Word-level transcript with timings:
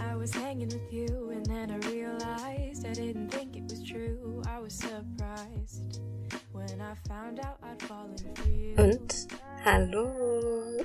I 0.00 0.14
was 0.14 0.34
hanging 0.34 0.68
with 0.68 0.92
you 0.92 1.30
and 1.30 1.44
then 1.46 1.70
I 1.70 1.78
realized 1.88 2.86
I 2.86 2.92
didn't 2.92 3.30
think 3.30 3.56
it 3.56 3.64
was 3.64 3.82
true. 3.82 4.42
I 4.46 4.60
was 4.60 4.74
surprised 4.74 6.00
when 6.52 6.80
I 6.80 6.94
found 7.08 7.40
out 7.40 7.58
I'd 7.62 7.80
fallen 7.82 8.16
for 8.18 8.48
you. 8.48 8.74
Und 8.76 9.28
hallo. 9.64 10.84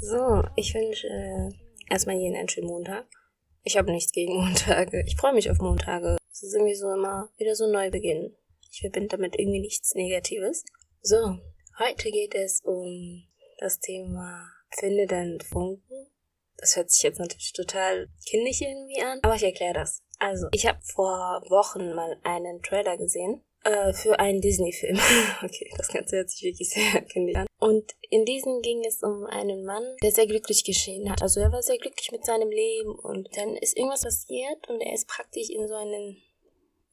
So, 0.00 0.42
ich 0.56 0.74
wünsche 0.74 1.08
äh, 1.08 1.50
erstmal 1.90 2.16
jeden 2.16 2.36
einen 2.36 2.48
schönen 2.48 2.68
Montag. 2.68 3.06
Ich 3.62 3.76
habe 3.76 3.92
nichts 3.92 4.12
gegen 4.12 4.34
Montage. 4.34 5.04
Ich 5.06 5.16
freue 5.16 5.34
mich 5.34 5.50
auf 5.50 5.58
Montage. 5.58 6.16
Es 6.32 6.42
ist 6.42 6.54
irgendwie 6.54 6.74
so 6.74 6.92
immer 6.92 7.30
wieder 7.36 7.54
so 7.54 7.64
ein 7.64 7.72
Neubeginn. 7.72 8.34
Ich 8.72 8.80
verbinde 8.80 9.08
damit 9.08 9.38
irgendwie 9.38 9.60
nichts 9.60 9.94
Negatives. 9.94 10.64
So, 11.02 11.38
heute 11.78 12.10
geht 12.10 12.34
es 12.34 12.60
um 12.64 13.24
das 13.58 13.78
Thema 13.80 14.50
Finde 14.70 15.06
deinen 15.06 15.40
Funken. 15.40 16.08
Das 16.58 16.76
hört 16.76 16.90
sich 16.90 17.02
jetzt 17.02 17.18
natürlich 17.18 17.52
total 17.52 18.08
kindlich 18.26 18.60
irgendwie 18.62 19.00
an, 19.00 19.20
aber 19.22 19.36
ich 19.36 19.44
erkläre 19.44 19.74
das. 19.74 20.02
Also, 20.18 20.48
ich 20.52 20.66
habe 20.66 20.80
vor 20.82 21.42
Wochen 21.48 21.94
mal 21.94 22.18
einen 22.24 22.60
Trailer 22.62 22.96
gesehen 22.96 23.42
äh, 23.64 23.92
für 23.92 24.18
einen 24.18 24.40
Disney-Film. 24.40 24.98
okay, 25.42 25.70
das 25.76 25.88
Ganze 25.88 26.16
hört 26.16 26.30
sich 26.30 26.42
wirklich 26.42 26.68
sehr 26.68 27.02
kindlich 27.02 27.36
an. 27.36 27.46
Und 27.60 27.94
in 28.10 28.24
diesem 28.24 28.62
ging 28.62 28.84
es 28.84 29.02
um 29.02 29.26
einen 29.26 29.64
Mann, 29.64 29.84
der 30.02 30.12
sehr 30.12 30.26
glücklich 30.26 30.64
geschehen 30.64 31.10
hat. 31.10 31.22
Also 31.22 31.40
er 31.40 31.52
war 31.52 31.62
sehr 31.62 31.78
glücklich 31.78 32.10
mit 32.12 32.24
seinem 32.24 32.50
Leben 32.50 32.98
und 32.98 33.28
dann 33.36 33.56
ist 33.56 33.76
irgendwas 33.76 34.02
passiert 34.02 34.68
und 34.68 34.80
er 34.80 34.94
ist 34.94 35.08
praktisch 35.08 35.50
in 35.50 35.66
so 35.66 35.74
einen 35.74 36.16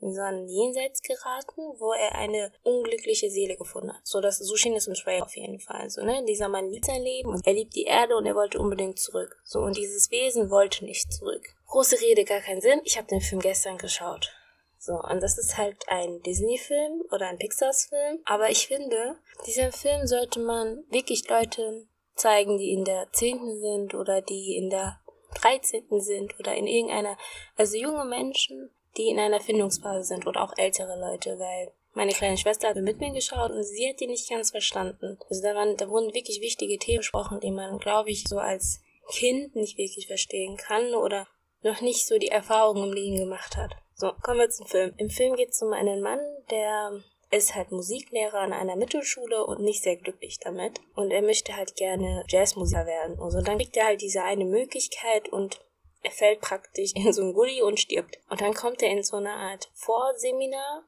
in 0.06 0.14
so 0.14 0.22
ein 0.22 0.48
Jenseits 0.48 1.02
geraten, 1.02 1.62
wo 1.80 1.92
er 1.94 2.16
eine 2.16 2.52
unglückliche 2.64 3.30
Seele 3.30 3.58
gefunden 3.58 3.92
hat. 3.92 4.02
So, 4.04 4.22
das, 4.22 4.38
so 4.38 4.56
schien 4.56 4.76
es 4.76 4.88
im 4.88 4.94
Trailer 4.94 5.26
auf 5.26 5.36
jeden 5.36 5.60
Fall. 5.60 5.90
So, 5.90 6.04
ne? 6.04 6.24
Dieser 6.28 6.48
Mann 6.48 6.70
liebt 6.70 6.86
sein 6.86 7.02
Leben 7.02 7.30
und 7.30 7.46
er 7.46 7.54
liebt 7.54 7.76
die 7.76 7.86
Erde 7.86 8.16
und 8.16 8.26
er 8.26 8.36
wollte 8.36 8.60
unbedingt 8.60 9.00
zurück. 9.00 9.36
So, 9.44 9.60
und 9.60 9.76
dieses 9.76 10.12
Wesen 10.12 10.52
wollte 10.52 10.86
nicht 10.86 11.12
zurück. 11.12 11.44
Große 11.68 12.00
Rede, 12.02 12.24
gar 12.24 12.42
keinen 12.42 12.62
Sinn. 12.62 12.82
Ich 12.84 12.98
habe 12.98 13.08
den 13.08 13.22
Film 13.22 13.42
gestern 13.42 13.78
geschaut. 13.78 14.32
So, 14.78 14.94
und 14.94 15.22
das 15.24 15.40
ist 15.40 15.58
halt 15.58 15.78
ein 15.88 16.22
Disney-Film 16.22 17.06
oder 17.12 17.28
ein 17.28 17.40
Pixar-Film. 17.40 18.20
Aber 18.26 18.52
ich 18.52 18.68
finde, 18.68 19.16
dieser 19.48 19.72
Film 19.72 20.06
sollte 20.06 20.40
man 20.40 20.84
wirklich 20.90 21.28
Leuten 21.28 21.90
zeigen, 22.14 22.60
die 22.60 22.72
in 22.72 22.86
der 22.86 23.08
zehnten 23.12 23.60
sind 23.60 23.96
oder 23.96 24.22
die 24.22 24.56
in 24.56 24.70
der 24.70 25.00
dreizehnten 25.34 26.02
sind 26.02 26.40
oder 26.40 26.56
in 26.56 26.68
irgendeiner, 26.68 27.18
also 27.56 27.78
junge 27.78 28.06
Menschen, 28.06 28.70
die 28.98 29.10
in 29.10 29.20
einer 29.20 29.42
Findungsphase 29.42 30.04
sind 30.04 30.28
oder 30.28 30.44
auch 30.44 30.54
ältere 30.58 31.00
Leute, 31.00 31.38
weil 31.40 31.72
meine 31.94 32.12
kleine 32.12 32.38
Schwester 32.38 32.70
hat 32.70 32.76
mit 32.78 33.00
mir 33.00 33.12
geschaut 33.12 33.52
und 33.52 33.64
sie 33.64 33.90
hat 33.90 34.00
die 34.00 34.08
nicht 34.08 34.30
ganz 34.30 34.52
verstanden. 34.52 35.18
Also 35.30 35.42
da, 35.42 35.56
waren, 35.56 35.78
da 35.78 35.90
wurden 35.90 36.14
wirklich 36.14 36.42
wichtige 36.42 36.78
Themen 36.78 37.00
besprochen, 37.00 37.40
die 37.40 37.52
man, 37.52 37.80
glaube 37.80 38.10
ich, 38.10 38.26
so 38.28 38.38
als 38.38 38.82
Kind 39.10 39.56
nicht 39.56 39.78
wirklich 39.78 40.08
verstehen 40.08 40.58
kann 40.58 40.94
oder 40.94 41.28
noch 41.62 41.82
nicht 41.82 42.06
so 42.06 42.18
die 42.18 42.28
Erfahrung 42.28 42.84
im 42.84 42.94
Leben 42.94 43.18
gemacht 43.18 43.56
hat. 43.56 43.76
So, 43.96 44.12
kommen 44.22 44.40
wir 44.40 44.50
zum 44.50 44.68
Film. 44.68 44.94
Im 44.98 45.10
Film 45.10 45.36
geht 45.36 45.52
es 45.52 45.62
um 45.62 45.72
einen 45.72 46.02
Mann, 46.02 46.20
der 46.52 47.02
ist 47.32 47.56
halt 47.56 47.72
Musiklehrer 47.72 48.40
an 48.40 48.54
einer 48.54 48.76
Mittelschule 48.76 49.46
und 49.46 49.62
nicht 49.62 49.84
sehr 49.84 49.96
glücklich 49.96 50.40
damit. 50.40 50.80
Und 50.96 51.12
er 51.12 51.22
möchte 51.22 51.56
halt 51.56 51.76
gerne 51.76 52.24
Jazzmusiker 52.28 52.86
werden. 52.86 53.20
Also 53.20 53.42
dann 53.42 53.58
kriegt 53.58 53.78
er 53.78 53.88
halt 53.88 54.02
diese 54.02 54.24
eine 54.24 54.46
Möglichkeit 54.46 55.30
und 55.30 55.60
er 56.06 56.12
fällt 56.12 56.42
praktisch 56.42 56.94
in 56.94 57.12
so 57.12 57.24
ein 57.24 57.34
Gully 57.34 57.62
und 57.62 57.80
stirbt. 57.80 58.20
Und 58.30 58.42
dann 58.42 58.54
kommt 58.54 58.82
er 58.82 58.90
in 58.90 59.04
so 59.04 59.18
eine 59.18 59.34
Art 59.34 59.70
Vorseminar. 59.74 60.84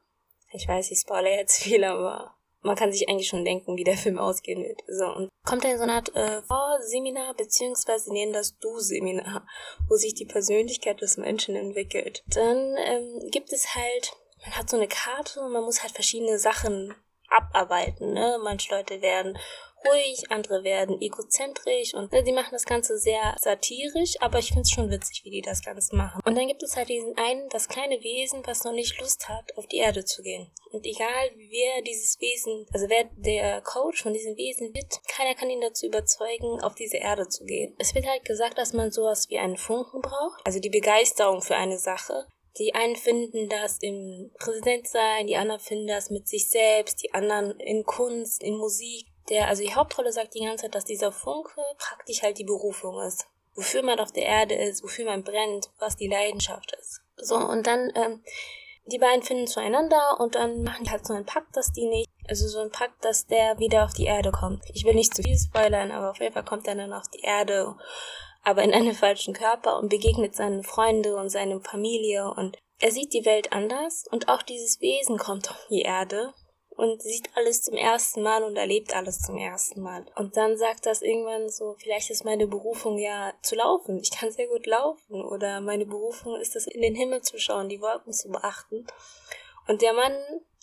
Ich 0.52 0.66
weiß, 0.66 0.90
ich 0.90 1.00
spoilere 1.00 1.36
jetzt 1.36 1.62
viel, 1.62 1.84
aber 1.84 2.34
man 2.60 2.76
kann 2.76 2.92
sich 2.92 3.08
eigentlich 3.08 3.28
schon 3.28 3.44
denken, 3.44 3.76
wie 3.76 3.84
der 3.84 3.96
Film 3.96 4.18
ausgehen 4.18 4.62
wird. 4.62 4.80
So, 4.88 5.06
und 5.06 5.28
kommt 5.44 5.64
er 5.64 5.72
in 5.72 5.78
so 5.78 5.82
eine 5.84 5.94
Art 5.94 6.14
äh, 6.14 6.42
Vorseminar, 6.42 7.34
beziehungsweise 7.34 8.12
nennen 8.12 8.32
das 8.32 8.56
Du-Seminar, 8.58 9.46
wo 9.88 9.96
sich 9.96 10.14
die 10.14 10.26
Persönlichkeit 10.26 11.00
des 11.00 11.16
Menschen 11.16 11.56
entwickelt. 11.56 12.22
Dann 12.28 12.76
ähm, 12.78 13.28
gibt 13.30 13.52
es 13.52 13.74
halt, 13.74 14.12
man 14.42 14.56
hat 14.56 14.70
so 14.70 14.76
eine 14.76 14.88
Karte 14.88 15.40
und 15.40 15.52
man 15.52 15.64
muss 15.64 15.82
halt 15.82 15.92
verschiedene 15.92 16.38
Sachen 16.38 16.94
abarbeiten. 17.28 18.12
Ne? 18.12 18.38
Manche 18.42 18.74
Leute 18.74 19.00
werden 19.00 19.38
ruhig, 19.86 20.30
andere 20.30 20.64
werden 20.64 21.00
egozentrisch 21.00 21.94
und 21.94 22.12
ne, 22.12 22.22
die 22.22 22.32
machen 22.32 22.50
das 22.52 22.64
Ganze 22.64 22.98
sehr 22.98 23.36
satirisch, 23.38 24.20
aber 24.20 24.38
ich 24.38 24.48
finde 24.48 24.62
es 24.62 24.70
schon 24.70 24.90
witzig, 24.90 25.22
wie 25.24 25.30
die 25.30 25.42
das 25.42 25.62
Ganze 25.62 25.94
machen. 25.94 26.20
Und 26.24 26.36
dann 26.36 26.48
gibt 26.48 26.62
es 26.62 26.76
halt 26.76 26.88
diesen 26.88 27.16
einen, 27.16 27.48
das 27.50 27.68
kleine 27.68 28.02
Wesen, 28.02 28.46
was 28.46 28.64
noch 28.64 28.72
nicht 28.72 29.00
Lust 29.00 29.28
hat, 29.28 29.56
auf 29.56 29.66
die 29.66 29.78
Erde 29.78 30.04
zu 30.04 30.22
gehen. 30.22 30.50
Und 30.72 30.84
egal, 30.84 31.30
wer 31.36 31.82
dieses 31.82 32.20
Wesen, 32.20 32.66
also 32.72 32.88
wer 32.88 33.04
der 33.16 33.60
Coach 33.62 34.02
von 34.02 34.12
diesem 34.12 34.36
Wesen 34.36 34.74
wird, 34.74 35.00
keiner 35.08 35.34
kann 35.34 35.50
ihn 35.50 35.60
dazu 35.60 35.86
überzeugen, 35.86 36.60
auf 36.62 36.74
diese 36.74 36.98
Erde 36.98 37.28
zu 37.28 37.44
gehen. 37.44 37.74
Es 37.78 37.94
wird 37.94 38.06
halt 38.06 38.24
gesagt, 38.24 38.58
dass 38.58 38.72
man 38.72 38.90
sowas 38.90 39.28
wie 39.30 39.38
einen 39.38 39.56
Funken 39.56 40.00
braucht, 40.00 40.40
also 40.44 40.58
die 40.58 40.70
Begeisterung 40.70 41.42
für 41.42 41.56
eine 41.56 41.78
Sache. 41.78 42.26
Die 42.58 42.74
einen 42.74 42.96
finden 42.96 43.48
das 43.48 43.78
im 43.80 44.30
Präsidentsein, 44.38 45.26
die 45.26 45.36
anderen 45.36 45.60
finden 45.60 45.86
das 45.86 46.10
mit 46.10 46.28
sich 46.28 46.48
selbst, 46.50 47.02
die 47.02 47.14
anderen 47.14 47.58
in 47.60 47.84
Kunst, 47.84 48.42
in 48.42 48.56
Musik 48.56 49.06
der, 49.28 49.48
also 49.48 49.62
die 49.62 49.74
Hauptrolle 49.74 50.12
sagt 50.12 50.34
die 50.34 50.40
ganze 50.44 50.62
Zeit, 50.62 50.74
dass 50.74 50.84
dieser 50.84 51.12
Funke 51.12 51.60
praktisch 51.78 52.22
halt 52.22 52.38
die 52.38 52.44
Berufung 52.44 53.00
ist. 53.02 53.26
Wofür 53.54 53.82
man 53.82 53.98
auf 53.98 54.12
der 54.12 54.24
Erde 54.24 54.54
ist, 54.54 54.82
wofür 54.82 55.04
man 55.04 55.24
brennt, 55.24 55.70
was 55.78 55.96
die 55.96 56.08
Leidenschaft 56.08 56.76
ist. 56.80 57.00
So, 57.16 57.36
und 57.36 57.66
dann, 57.66 57.92
ähm, 57.94 58.22
die 58.86 58.98
beiden 58.98 59.22
finden 59.22 59.46
zueinander 59.46 60.18
und 60.18 60.34
dann 60.34 60.62
machen 60.62 60.84
die 60.84 60.90
halt 60.90 61.06
so 61.06 61.12
einen 61.12 61.26
Pakt, 61.26 61.56
dass 61.56 61.72
die 61.72 61.86
nicht, 61.86 62.08
also 62.28 62.46
so 62.46 62.60
einen 62.60 62.70
Pakt, 62.70 63.04
dass 63.04 63.26
der 63.26 63.58
wieder 63.58 63.84
auf 63.84 63.92
die 63.92 64.06
Erde 64.06 64.30
kommt. 64.30 64.62
Ich 64.72 64.84
will 64.84 64.94
nicht 64.94 65.14
zu 65.14 65.22
viel 65.22 65.36
spoilern, 65.36 65.90
aber 65.90 66.10
auf 66.10 66.20
jeden 66.20 66.32
Fall 66.32 66.44
kommt 66.44 66.66
er 66.68 66.76
dann 66.76 66.92
auf 66.92 67.08
die 67.08 67.20
Erde, 67.20 67.74
aber 68.48 68.62
in 68.62 68.72
einen 68.72 68.94
falschen 68.94 69.34
Körper 69.34 69.78
und 69.78 69.90
begegnet 69.90 70.34
seinen 70.34 70.62
Freunden 70.62 71.14
und 71.14 71.28
seine 71.28 71.60
Familie 71.60 72.32
und 72.32 72.56
er 72.80 72.92
sieht 72.92 73.12
die 73.12 73.26
Welt 73.26 73.52
anders 73.52 74.04
und 74.10 74.28
auch 74.28 74.40
dieses 74.40 74.80
Wesen 74.80 75.18
kommt 75.18 75.50
auf 75.50 75.66
die 75.68 75.82
Erde 75.82 76.32
und 76.70 77.02
sieht 77.02 77.28
alles 77.36 77.62
zum 77.62 77.74
ersten 77.74 78.22
Mal 78.22 78.42
und 78.44 78.56
erlebt 78.56 78.96
alles 78.96 79.18
zum 79.18 79.36
ersten 79.36 79.82
Mal. 79.82 80.06
Und 80.14 80.38
dann 80.38 80.56
sagt 80.56 80.86
das 80.86 81.02
irgendwann 81.02 81.50
so, 81.50 81.74
vielleicht 81.78 82.08
ist 82.08 82.24
meine 82.24 82.46
Berufung 82.46 82.98
ja 82.98 83.34
zu 83.42 83.56
laufen. 83.56 83.98
Ich 83.98 84.12
kann 84.12 84.30
sehr 84.30 84.46
gut 84.46 84.64
laufen. 84.64 85.24
Oder 85.24 85.60
meine 85.60 85.86
Berufung 85.86 86.36
ist 86.36 86.54
es, 86.54 86.68
in 86.68 86.80
den 86.80 86.94
Himmel 86.94 87.20
zu 87.22 87.36
schauen, 87.36 87.68
die 87.68 87.80
Wolken 87.80 88.12
zu 88.12 88.28
beachten. 88.28 88.86
Und 89.66 89.82
der 89.82 89.92
Mann 89.92 90.14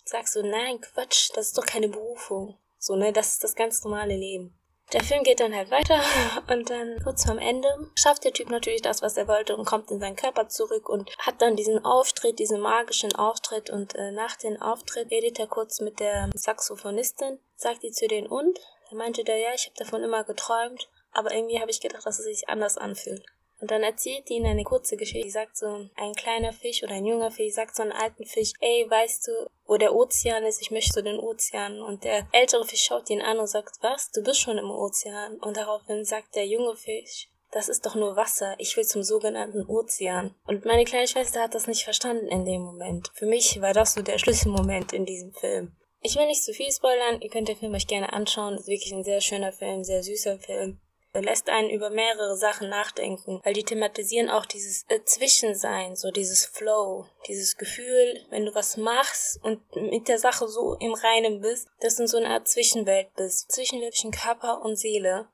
sagt 0.06 0.28
so, 0.28 0.40
nein, 0.40 0.80
Quatsch, 0.80 1.32
das 1.34 1.48
ist 1.48 1.58
doch 1.58 1.66
keine 1.66 1.88
Berufung. 1.88 2.58
So, 2.78 2.96
ne, 2.96 3.12
das 3.12 3.32
ist 3.32 3.44
das 3.44 3.54
ganz 3.54 3.84
normale 3.84 4.16
Leben. 4.16 4.58
Der 4.92 5.02
Film 5.02 5.24
geht 5.24 5.40
dann 5.40 5.54
halt 5.54 5.70
weiter 5.70 6.00
und 6.52 6.70
dann 6.70 7.02
kurz 7.02 7.24
vorm 7.24 7.38
Ende 7.38 7.68
schafft 7.96 8.24
der 8.24 8.32
Typ 8.32 8.50
natürlich 8.50 8.82
das, 8.82 9.02
was 9.02 9.16
er 9.16 9.26
wollte 9.26 9.56
und 9.56 9.64
kommt 9.64 9.90
in 9.90 9.98
seinen 9.98 10.14
Körper 10.14 10.48
zurück 10.48 10.88
und 10.88 11.10
hat 11.18 11.42
dann 11.42 11.56
diesen 11.56 11.84
Auftritt, 11.84 12.38
diesen 12.38 12.60
magischen 12.60 13.14
Auftritt 13.14 13.68
und 13.68 13.96
äh, 13.96 14.12
nach 14.12 14.36
dem 14.36 14.60
Auftritt 14.62 15.10
redet 15.10 15.40
er 15.40 15.48
kurz 15.48 15.80
mit 15.80 15.98
der 15.98 16.30
Saxophonistin, 16.34 17.40
sagt 17.56 17.82
die 17.82 17.90
zu 17.90 18.06
den 18.06 18.26
und? 18.26 18.58
Da 18.88 18.96
meinte 18.96 19.24
der, 19.24 19.38
ja, 19.38 19.48
ich 19.54 19.66
habe 19.66 19.76
davon 19.76 20.04
immer 20.04 20.22
geträumt, 20.22 20.88
aber 21.12 21.34
irgendwie 21.34 21.60
habe 21.60 21.70
ich 21.70 21.80
gedacht, 21.80 22.06
dass 22.06 22.20
es 22.20 22.24
sich 22.24 22.48
anders 22.48 22.78
anfühlt. 22.78 23.24
Und 23.60 23.70
dann 23.70 23.82
erzählt 23.82 24.28
ihnen 24.30 24.46
eine 24.46 24.64
kurze 24.64 24.96
Geschichte. 24.96 25.24
Die 25.24 25.30
sagt 25.30 25.56
so, 25.56 25.88
ein 25.96 26.12
kleiner 26.14 26.52
Fisch 26.52 26.82
oder 26.82 26.92
ein 26.92 27.06
junger 27.06 27.30
Fisch 27.30 27.54
sagt 27.54 27.76
so 27.76 27.82
einen 27.82 27.92
alten 27.92 28.26
Fisch, 28.26 28.52
ey, 28.60 28.86
weißt 28.88 29.28
du, 29.28 29.32
wo 29.66 29.76
der 29.76 29.94
Ozean 29.94 30.44
ist? 30.44 30.60
Ich 30.60 30.70
möchte 30.70 30.92
so 30.92 31.02
den 31.02 31.18
Ozean. 31.18 31.80
Und 31.80 32.04
der 32.04 32.26
ältere 32.32 32.66
Fisch 32.66 32.84
schaut 32.84 33.08
ihn 33.08 33.22
an 33.22 33.38
und 33.38 33.46
sagt, 33.46 33.78
was? 33.80 34.10
Du 34.10 34.22
bist 34.22 34.40
schon 34.40 34.58
im 34.58 34.70
Ozean. 34.70 35.36
Und 35.38 35.56
daraufhin 35.56 36.04
sagt 36.04 36.34
der 36.36 36.46
junge 36.46 36.76
Fisch, 36.76 37.28
das 37.50 37.68
ist 37.68 37.86
doch 37.86 37.94
nur 37.94 38.16
Wasser. 38.16 38.54
Ich 38.58 38.76
will 38.76 38.84
zum 38.84 39.02
sogenannten 39.02 39.64
Ozean. 39.66 40.34
Und 40.46 40.66
meine 40.66 40.84
kleine 40.84 41.08
Schwester 41.08 41.42
hat 41.42 41.54
das 41.54 41.66
nicht 41.66 41.84
verstanden 41.84 42.26
in 42.26 42.44
dem 42.44 42.60
Moment. 42.60 43.10
Für 43.14 43.26
mich 43.26 43.60
war 43.62 43.72
das 43.72 43.94
so 43.94 44.02
der 44.02 44.18
Schlüsselmoment 44.18 44.92
in 44.92 45.06
diesem 45.06 45.32
Film. 45.32 45.74
Ich 46.02 46.16
will 46.16 46.26
nicht 46.26 46.44
zu 46.44 46.52
viel 46.52 46.70
spoilern. 46.70 47.22
Ihr 47.22 47.30
könnt 47.30 47.48
den 47.48 47.56
Film 47.56 47.74
euch 47.74 47.86
gerne 47.86 48.12
anschauen. 48.12 48.54
Es 48.54 48.62
ist 48.62 48.68
wirklich 48.68 48.92
ein 48.92 49.04
sehr 49.04 49.22
schöner 49.22 49.52
Film, 49.52 49.82
sehr 49.82 50.02
süßer 50.02 50.38
Film 50.38 50.80
lässt 51.20 51.48
einen 51.48 51.70
über 51.70 51.90
mehrere 51.90 52.36
Sachen 52.36 52.68
nachdenken, 52.68 53.40
weil 53.44 53.54
die 53.54 53.64
thematisieren 53.64 54.30
auch 54.30 54.46
dieses 54.46 54.84
äh, 54.88 55.02
Zwischensein, 55.04 55.96
so 55.96 56.10
dieses 56.10 56.46
Flow, 56.46 57.06
dieses 57.28 57.56
Gefühl, 57.56 58.24
wenn 58.30 58.46
du 58.46 58.54
was 58.54 58.76
machst 58.76 59.42
und 59.42 59.60
mit 59.76 60.08
der 60.08 60.18
Sache 60.18 60.48
so 60.48 60.74
im 60.74 60.94
Reinen 60.94 61.40
bist, 61.40 61.68
dass 61.80 61.96
du 61.96 62.02
in 62.02 62.08
so 62.08 62.16
einer 62.18 62.30
Art 62.30 62.48
Zwischenwelt 62.48 63.12
bist, 63.14 63.50
zwischen 63.52 63.80
zwischen 63.90 64.10
Körper 64.10 64.62
und 64.62 64.76
Seele. 64.76 65.28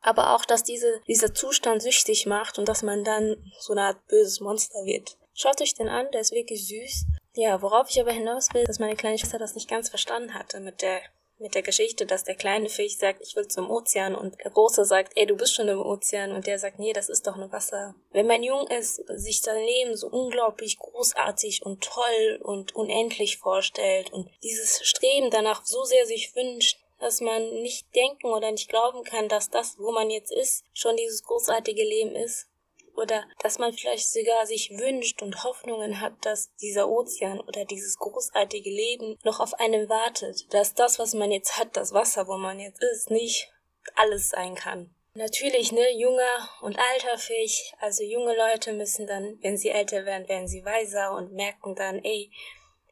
Aber 0.00 0.34
auch, 0.34 0.44
dass 0.44 0.64
diese, 0.64 1.00
dieser 1.06 1.32
Zustand 1.32 1.82
süchtig 1.82 2.26
macht 2.26 2.58
und 2.58 2.68
dass 2.68 2.82
man 2.82 3.04
dann 3.04 3.36
so 3.60 3.72
eine 3.72 3.82
Art 3.82 4.06
böses 4.08 4.40
Monster 4.40 4.84
wird. 4.84 5.16
Schaut 5.34 5.60
euch 5.60 5.74
den 5.74 5.88
an, 5.88 6.10
der 6.12 6.20
ist 6.20 6.32
wirklich 6.32 6.66
süß. 6.66 7.06
Ja, 7.34 7.62
worauf 7.62 7.88
ich 7.88 8.00
aber 8.00 8.12
hinaus 8.12 8.48
will, 8.52 8.64
dass 8.64 8.78
meine 8.78 8.96
kleine 8.96 9.16
Schwester 9.16 9.38
das 9.38 9.54
nicht 9.54 9.70
ganz 9.70 9.88
verstanden 9.88 10.34
hatte 10.34 10.60
mit 10.60 10.82
der 10.82 11.00
mit 11.42 11.54
der 11.54 11.62
Geschichte, 11.62 12.06
dass 12.06 12.24
der 12.24 12.34
kleine 12.34 12.68
Fisch 12.68 12.96
sagt, 12.96 13.20
ich 13.22 13.36
will 13.36 13.48
zum 13.48 13.70
Ozean 13.70 14.14
und 14.14 14.38
der 14.42 14.50
große 14.50 14.84
sagt, 14.84 15.12
ey, 15.16 15.26
du 15.26 15.36
bist 15.36 15.54
schon 15.54 15.68
im 15.68 15.80
Ozean 15.80 16.32
und 16.32 16.46
der 16.46 16.58
sagt, 16.58 16.78
nee, 16.78 16.92
das 16.92 17.08
ist 17.08 17.26
doch 17.26 17.36
nur 17.36 17.52
Wasser. 17.52 17.94
Wenn 18.12 18.26
man 18.26 18.42
jung 18.42 18.66
ist, 18.68 19.02
sich 19.08 19.42
sein 19.42 19.62
Leben 19.62 19.96
so 19.96 20.08
unglaublich 20.08 20.78
großartig 20.78 21.66
und 21.66 21.82
toll 21.82 22.40
und 22.42 22.74
unendlich 22.74 23.38
vorstellt 23.38 24.12
und 24.12 24.30
dieses 24.42 24.80
Streben 24.86 25.30
danach 25.30 25.64
so 25.64 25.84
sehr 25.84 26.06
sich 26.06 26.34
wünscht, 26.34 26.78
dass 27.02 27.20
man 27.20 27.62
nicht 27.62 27.92
denken 27.96 28.28
oder 28.28 28.52
nicht 28.52 28.68
glauben 28.68 29.02
kann, 29.02 29.28
dass 29.28 29.50
das, 29.50 29.76
wo 29.78 29.90
man 29.90 30.08
jetzt 30.08 30.32
ist, 30.32 30.64
schon 30.72 30.96
dieses 30.96 31.24
großartige 31.24 31.82
Leben 31.82 32.14
ist. 32.14 32.46
Oder 32.94 33.24
dass 33.40 33.58
man 33.58 33.72
vielleicht 33.72 34.10
sogar 34.10 34.46
sich 34.46 34.70
wünscht 34.70 35.22
und 35.22 35.44
Hoffnungen 35.44 36.00
hat, 36.00 36.14
dass 36.22 36.54
dieser 36.56 36.88
Ozean 36.88 37.40
oder 37.40 37.64
dieses 37.64 37.96
großartige 37.96 38.70
Leben 38.70 39.18
noch 39.24 39.40
auf 39.40 39.54
einem 39.54 39.88
wartet. 39.88 40.52
Dass 40.52 40.74
das, 40.74 40.98
was 40.98 41.14
man 41.14 41.32
jetzt 41.32 41.58
hat, 41.58 41.76
das 41.76 41.92
Wasser, 41.92 42.28
wo 42.28 42.36
man 42.36 42.60
jetzt 42.60 42.82
ist, 42.82 43.10
nicht 43.10 43.50
alles 43.94 44.28
sein 44.28 44.54
kann. 44.54 44.94
Natürlich, 45.14 45.72
ne, 45.72 45.90
junger 45.98 46.48
und 46.62 46.78
alterfähig. 46.78 47.74
Also 47.80 48.02
junge 48.02 48.34
Leute 48.34 48.72
müssen 48.72 49.06
dann, 49.06 49.38
wenn 49.42 49.58
sie 49.58 49.68
älter 49.68 50.06
werden, 50.06 50.28
werden 50.28 50.48
sie 50.48 50.64
weiser 50.64 51.14
und 51.14 51.32
merken 51.32 51.74
dann, 51.74 52.02
ey, 52.02 52.30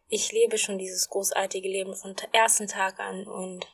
ich 0.08 0.32
lebe 0.32 0.58
schon 0.58 0.76
dieses 0.76 1.08
großartige 1.08 1.68
Leben 1.68 1.94
von 1.94 2.14
ersten 2.32 2.66
Tag 2.66 2.98
an 2.98 3.26
und 3.26 3.66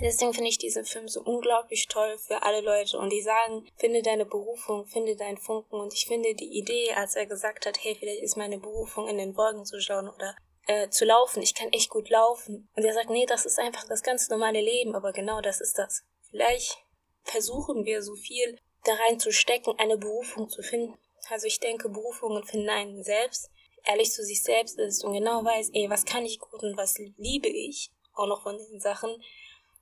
Deswegen 0.00 0.32
finde 0.32 0.50
ich 0.50 0.58
diesen 0.58 0.84
Film 0.84 1.08
so 1.08 1.22
unglaublich 1.22 1.88
toll 1.88 2.18
für 2.18 2.42
alle 2.42 2.60
Leute. 2.60 2.98
Und 2.98 3.10
die 3.10 3.22
sagen, 3.22 3.66
finde 3.76 4.02
deine 4.02 4.24
Berufung, 4.24 4.86
finde 4.86 5.16
deinen 5.16 5.38
Funken. 5.38 5.80
Und 5.80 5.92
ich 5.92 6.06
finde 6.06 6.34
die 6.34 6.58
Idee, 6.58 6.92
als 6.94 7.16
er 7.16 7.26
gesagt 7.26 7.66
hat, 7.66 7.82
hey, 7.82 7.96
vielleicht 7.98 8.22
ist 8.22 8.36
meine 8.36 8.58
Berufung 8.58 9.08
in 9.08 9.18
den 9.18 9.36
Wolken 9.36 9.64
zu 9.64 9.80
schauen 9.80 10.08
oder 10.08 10.36
äh, 10.68 10.88
zu 10.90 11.04
laufen, 11.04 11.42
ich 11.42 11.54
kann 11.54 11.72
echt 11.72 11.90
gut 11.90 12.10
laufen. 12.10 12.68
Und 12.76 12.84
er 12.84 12.94
sagt, 12.94 13.10
nee, 13.10 13.26
das 13.26 13.44
ist 13.44 13.58
einfach 13.58 13.88
das 13.88 14.02
ganz 14.02 14.28
normale 14.28 14.60
Leben, 14.60 14.94
aber 14.94 15.12
genau 15.12 15.40
das 15.40 15.60
ist 15.60 15.78
das. 15.78 16.04
Vielleicht 16.30 16.78
versuchen 17.24 17.84
wir 17.84 18.02
so 18.02 18.14
viel 18.14 18.58
da 18.84 18.92
rein 18.94 19.18
zu 19.18 19.32
stecken, 19.32 19.74
eine 19.78 19.96
Berufung 19.96 20.48
zu 20.48 20.62
finden. 20.62 20.96
Also 21.30 21.46
ich 21.46 21.58
denke, 21.58 21.88
Berufungen 21.88 22.44
finden 22.44 22.68
einen 22.68 23.02
selbst, 23.02 23.50
ehrlich 23.84 24.12
zu 24.12 24.22
sich 24.22 24.42
selbst 24.42 24.78
ist 24.78 25.04
und 25.04 25.12
genau 25.12 25.44
weiß, 25.44 25.70
ey, 25.72 25.90
was 25.90 26.04
kann 26.04 26.24
ich 26.24 26.38
gut 26.38 26.62
und 26.62 26.76
was 26.76 26.98
liebe 27.16 27.48
ich, 27.48 27.90
auch 28.14 28.26
noch 28.26 28.42
von 28.42 28.56
den 28.56 28.80
Sachen, 28.80 29.10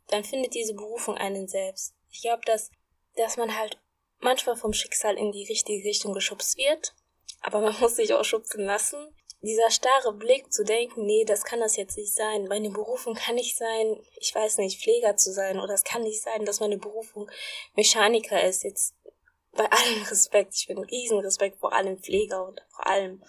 dann 0.09 0.25
findet 0.25 0.55
diese 0.55 0.75
Berufung 0.75 1.17
einen 1.17 1.49
selbst. 1.49 1.95
Ich 2.11 2.23
glaube, 2.23 2.43
dass, 2.45 2.71
dass 3.17 3.37
man 3.37 3.57
halt 3.57 3.79
manchmal 4.21 4.57
vom 4.57 4.73
Schicksal 4.73 5.17
in 5.17 5.33
die 5.33 5.45
richtige 5.45 5.87
Richtung 5.87 6.13
geschubst 6.13 6.57
wird, 6.57 6.95
aber 7.41 7.61
man 7.61 7.77
muss 7.81 7.97
sich 7.97 8.13
auch 8.15 8.25
schubsen 8.25 8.65
lassen. 8.65 9.15
Dieser 9.43 9.71
starre 9.71 10.13
Blick 10.15 10.53
zu 10.53 10.65
denken, 10.65 11.05
nee, 11.05 11.25
das 11.25 11.45
kann 11.45 11.61
das 11.61 11.77
jetzt 11.77 11.97
nicht 11.97 12.13
sein. 12.13 12.47
Meine 12.49 12.71
Berufung 12.71 13.15
kann 13.15 13.35
nicht 13.35 13.57
sein, 13.57 14.03
ich 14.19 14.35
weiß 14.35 14.59
nicht, 14.59 14.81
Pfleger 14.83 15.17
zu 15.17 15.31
sein. 15.33 15.61
Oder 15.61 15.75
es 15.75 15.85
kann 15.85 16.03
nicht 16.03 16.23
sein, 16.23 16.45
dass 16.47 16.61
meine 16.61 16.79
Berufung 16.79 17.31
Mechaniker 17.75 18.43
ist. 18.43 18.65
Jetzt 18.65 18.95
bei 19.53 19.65
allem 19.71 20.03
Respekt, 20.09 20.55
ich 20.57 20.67
bin 20.67 20.79
riesen 20.79 21.21
Respekt 21.21 21.59
vor 21.59 21.75
allem 21.75 21.99
Pfleger 21.99 22.45
und 22.45 22.63
vor 22.71 22.87
allem 22.87 23.23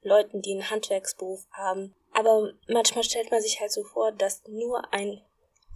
Leuten, 0.00 0.42
die 0.42 0.52
einen 0.52 0.70
Handwerksberuf 0.70 1.44
haben. 1.50 1.94
Aber 2.12 2.52
manchmal 2.68 3.04
stellt 3.04 3.30
man 3.30 3.42
sich 3.42 3.60
halt 3.60 3.72
so 3.72 3.84
vor, 3.84 4.12
dass 4.12 4.42
nur 4.46 4.92
ein 4.92 5.20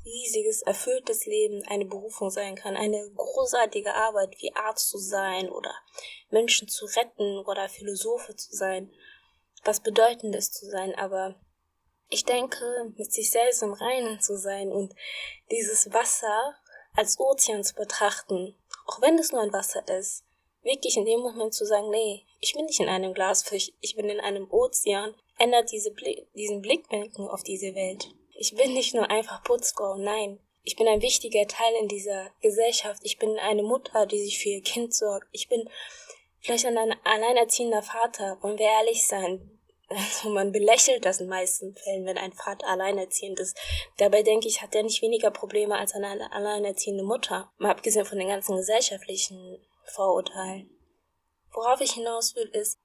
riesiges, 0.04 0.62
erfülltes 0.62 1.26
Leben 1.26 1.62
eine 1.68 1.84
Berufung 1.84 2.30
sein 2.30 2.56
kann, 2.56 2.76
eine 2.76 3.10
großartige 3.14 3.94
Arbeit 3.94 4.36
wie 4.40 4.54
Arzt 4.54 4.88
zu 4.88 4.98
sein 4.98 5.48
oder 5.50 5.74
Menschen 6.30 6.68
zu 6.68 6.86
retten 6.86 7.38
oder 7.38 7.68
Philosophe 7.68 8.34
zu 8.36 8.54
sein, 8.54 8.92
was 9.64 9.80
Bedeutendes 9.80 10.50
zu 10.50 10.66
sein, 10.66 10.94
aber 10.94 11.40
ich 12.08 12.24
denke, 12.24 12.92
mit 12.96 13.12
sich 13.12 13.30
selbst 13.30 13.62
im 13.62 13.72
Reinen 13.72 14.20
zu 14.20 14.36
sein 14.36 14.70
und 14.70 14.94
dieses 15.50 15.92
Wasser 15.92 16.54
als 16.94 17.18
Ozean 17.18 17.64
zu 17.64 17.74
betrachten, 17.74 18.58
auch 18.86 19.00
wenn 19.00 19.18
es 19.18 19.32
nur 19.32 19.40
ein 19.40 19.52
Wasser 19.52 19.86
ist, 19.98 20.24
wirklich 20.62 20.96
in 20.96 21.04
dem 21.04 21.20
Moment 21.20 21.54
zu 21.54 21.64
sagen, 21.64 21.90
nee, 21.90 22.26
ich 22.40 22.54
bin 22.54 22.66
nicht 22.66 22.80
in 22.80 22.88
einem 22.88 23.14
Glasfisch, 23.14 23.72
ich 23.80 23.96
bin 23.96 24.08
in 24.08 24.20
einem 24.20 24.50
Ozean, 24.50 25.14
ändert 25.38 25.72
diese 25.72 25.90
Bli 25.90 26.28
diesen 26.34 26.60
Blickwinkel 26.60 27.28
auf 27.28 27.42
diese 27.42 27.74
Welt. 27.74 28.14
Ich 28.42 28.56
bin 28.56 28.72
nicht 28.74 28.92
nur 28.92 29.08
einfach 29.08 29.44
Putzfrau, 29.44 29.98
nein. 29.98 30.40
Ich 30.64 30.74
bin 30.74 30.88
ein 30.88 31.00
wichtiger 31.00 31.46
Teil 31.46 31.74
in 31.80 31.86
dieser 31.86 32.28
Gesellschaft. 32.40 33.00
Ich 33.04 33.16
bin 33.16 33.38
eine 33.38 33.62
Mutter, 33.62 34.04
die 34.04 34.18
sich 34.18 34.40
für 34.40 34.48
ihr 34.48 34.62
Kind 34.62 34.92
sorgt. 34.92 35.28
Ich 35.30 35.48
bin 35.48 35.70
vielleicht 36.40 36.66
ein 36.66 36.76
alleinerziehender 37.04 37.84
Vater. 37.84 38.38
Wollen 38.40 38.58
wir 38.58 38.66
ehrlich 38.66 39.06
sein? 39.06 39.48
Also 39.88 40.30
man 40.30 40.52
belächelt 40.52 41.04
das 41.04 41.20
in 41.20 41.28
meisten 41.28 41.76
Fällen, 41.76 42.06
wenn 42.06 42.16
ein 42.16 42.32
Vater 42.32 42.66
alleinerziehend 42.66 43.38
ist. 43.38 43.56
Dabei 43.98 44.22
denke 44.22 44.48
ich, 44.48 44.62
hat 44.62 44.74
er 44.74 44.82
nicht 44.82 45.02
weniger 45.02 45.30
Probleme 45.30 45.76
als 45.76 45.92
eine 45.92 46.32
alleinerziehende 46.32 47.04
Mutter. 47.04 47.52
Mal 47.58 47.72
abgesehen 47.72 48.06
von 48.06 48.18
den 48.18 48.28
ganzen 48.28 48.56
gesellschaftlichen 48.56 49.62
Vorurteilen. 49.84 50.70
Worauf 51.52 51.80
ich 51.82 51.92
hinaus 51.92 52.34
will, 52.34 52.48
ist, 52.54 52.78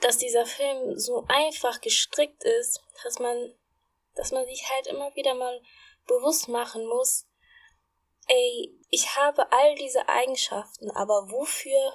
dass 0.00 0.16
dieser 0.16 0.46
Film 0.46 0.96
so 0.96 1.24
einfach 1.28 1.80
gestrickt 1.80 2.44
ist, 2.44 2.80
dass 3.02 3.18
man 3.18 3.52
dass 4.14 4.32
man 4.32 4.44
sich 4.46 4.68
halt 4.70 4.86
immer 4.86 5.14
wieder 5.14 5.34
mal 5.34 5.60
bewusst 6.06 6.48
machen 6.48 6.86
muss, 6.86 7.26
ey, 8.28 8.74
ich 8.90 9.16
habe 9.16 9.50
all 9.52 9.74
diese 9.76 10.08
Eigenschaften, 10.08 10.90
aber 10.90 11.30
wofür, 11.30 11.92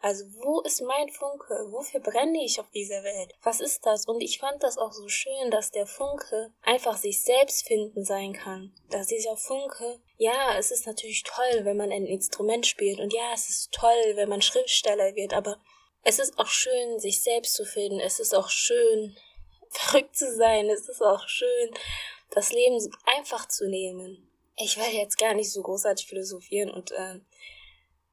also 0.00 0.24
wo 0.42 0.60
ist 0.62 0.82
mein 0.82 1.08
Funke? 1.08 1.54
Wofür 1.70 2.00
brenne 2.00 2.44
ich 2.44 2.58
auf 2.60 2.68
dieser 2.70 3.04
Welt? 3.04 3.32
Was 3.42 3.60
ist 3.60 3.86
das? 3.86 4.06
Und 4.06 4.20
ich 4.20 4.38
fand 4.38 4.62
das 4.62 4.76
auch 4.76 4.92
so 4.92 5.08
schön, 5.08 5.50
dass 5.50 5.70
der 5.70 5.86
Funke 5.86 6.52
einfach 6.62 6.96
sich 6.96 7.22
selbst 7.22 7.66
finden 7.66 8.04
sein 8.04 8.32
kann. 8.32 8.74
Dass 8.90 9.06
dieser 9.06 9.36
Funke, 9.36 10.00
ja, 10.16 10.58
es 10.58 10.72
ist 10.72 10.86
natürlich 10.86 11.22
toll, 11.22 11.64
wenn 11.64 11.76
man 11.76 11.92
ein 11.92 12.06
Instrument 12.06 12.66
spielt 12.66 12.98
und 12.98 13.12
ja, 13.12 13.32
es 13.32 13.48
ist 13.48 13.72
toll, 13.72 14.16
wenn 14.16 14.28
man 14.28 14.42
Schriftsteller 14.42 15.14
wird, 15.14 15.34
aber 15.34 15.60
es 16.04 16.18
ist 16.18 16.36
auch 16.36 16.48
schön, 16.48 16.98
sich 16.98 17.22
selbst 17.22 17.54
zu 17.54 17.64
finden. 17.64 18.00
Es 18.00 18.18
ist 18.18 18.34
auch 18.34 18.48
schön, 18.48 19.16
verrückt 19.72 20.16
zu 20.16 20.34
sein. 20.36 20.68
Es 20.68 20.88
ist 20.88 21.02
auch 21.02 21.26
schön, 21.28 21.70
das 22.30 22.52
Leben 22.52 22.78
einfach 23.04 23.48
zu 23.48 23.68
nehmen. 23.68 24.28
Ich 24.56 24.76
will 24.76 24.92
jetzt 24.92 25.18
gar 25.18 25.34
nicht 25.34 25.50
so 25.50 25.62
großartig 25.62 26.06
philosophieren 26.06 26.70
und, 26.70 26.92
äh, 26.92 27.20